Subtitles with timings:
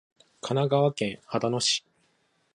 [0.41, 1.85] 神奈川県秦野市